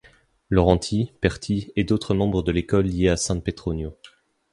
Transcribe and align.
Laurenti, 0.49 1.11
Perti, 1.21 1.71
et 1.75 1.83
d'autres 1.83 2.15
membres 2.15 2.41
de 2.41 2.51
l’école 2.51 2.87
liée 2.87 3.09
à 3.09 3.17
San 3.17 3.39
Petronio. 3.43 3.95